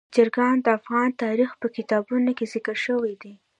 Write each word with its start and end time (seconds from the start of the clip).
چرګان 0.15 0.55
د 0.65 0.67
افغان 0.79 1.09
تاریخ 1.23 1.51
په 1.61 1.67
کتابونو 1.75 2.29
کې 2.37 2.45
ذکر 2.53 2.75
شوي 2.85 3.13
دي. 3.21 3.33